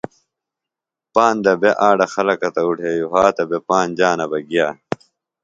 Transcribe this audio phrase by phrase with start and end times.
[1.13, 4.67] پاندہ بےۡ آڈہ خلکہ تہ اُڈھیویۡ وھاتہ بےۡ پانج جانہ بہ گِیہ